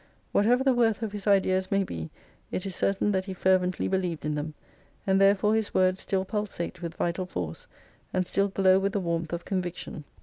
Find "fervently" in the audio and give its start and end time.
3.35-3.87